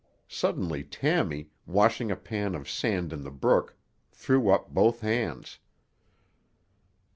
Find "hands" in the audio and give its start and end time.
5.01-5.59